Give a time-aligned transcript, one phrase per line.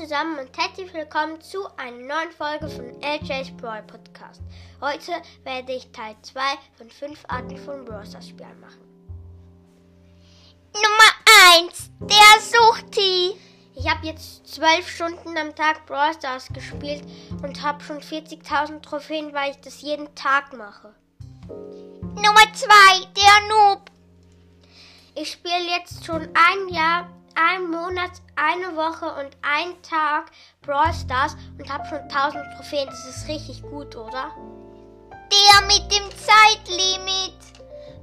[0.00, 4.40] zusammen und herzlich willkommen zu einer neuen Folge von LJ's Brawl Podcast.
[4.80, 5.12] Heute
[5.44, 6.40] werde ich Teil 2
[6.78, 8.80] von 5 Arten von Brawl Stars Spielen machen.
[10.72, 13.36] Nummer 1, der Suchti.
[13.74, 17.04] Ich habe jetzt 12 Stunden am Tag Brawl Stars gespielt
[17.42, 20.94] und habe schon 40.000 Trophäen, weil ich das jeden Tag mache.
[21.46, 23.90] Nummer 2, der Noob.
[25.14, 30.30] Ich spiele jetzt schon ein Jahr ein Monat, eine Woche und ein Tag
[30.62, 32.86] Brawl Stars und habe schon 1000 Trophäen.
[32.86, 34.30] Das ist richtig gut, oder?
[35.10, 37.38] Der mit dem Zeitlimit.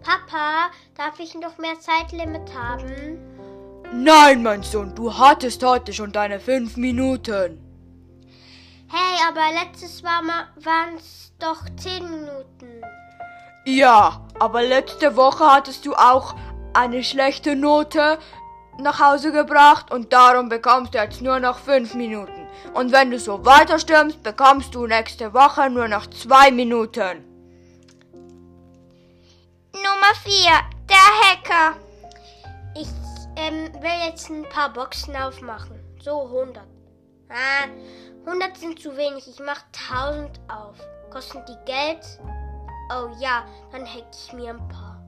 [0.04, 3.20] Papa, darf ich noch mehr Zeitlimit haben?
[3.94, 7.64] Nein, mein Sohn, du hattest heute schon deine fünf Minuten.
[8.90, 10.22] Hey, aber letztes Mal
[10.64, 12.82] waren es doch 10 Minuten.
[13.66, 16.36] Ja, aber letzte Woche hattest du auch
[16.74, 18.18] eine schlechte Note
[18.80, 22.48] nach Hause gebracht und darum bekommst du jetzt nur noch fünf Minuten.
[22.74, 27.24] Und wenn du so weiter stimmst, bekommst du nächste Woche nur noch zwei Minuten.
[29.74, 30.52] Nummer 4,
[30.90, 31.78] der Hacker.
[32.76, 32.90] Ich
[33.36, 35.80] ähm, will jetzt ein paar Boxen aufmachen.
[36.02, 36.64] So 100.
[37.30, 37.68] Ah,
[38.26, 39.28] 100 sind zu wenig.
[39.28, 40.76] Ich mach 1000 auf.
[41.12, 42.20] Kosten die Geld?
[42.92, 45.02] Oh ja, dann hack ich mir ein paar.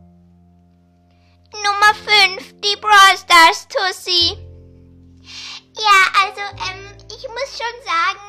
[1.54, 4.38] Nummer 5, die Brawl Stars Tussi.
[5.76, 8.20] Ja, also, ähm, ich muss schon sagen,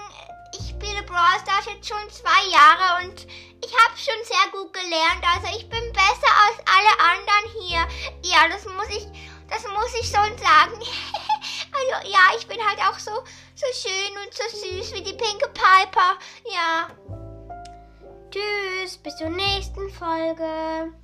[0.58, 3.26] ich spiele Brawl Stars jetzt schon zwei Jahre und
[3.62, 5.22] ich habe schon sehr gut gelernt.
[5.22, 7.86] Also ich bin besser als alle anderen hier.
[8.22, 9.06] Ja, das muss ich,
[9.50, 10.80] das muss ich schon sagen.
[11.76, 13.12] also ja, ich bin halt auch so,
[13.54, 16.16] so schön und so süß wie die Pinke Piper.
[16.50, 16.88] Ja.
[18.30, 20.94] Tschüss, bis zur nächsten Folge.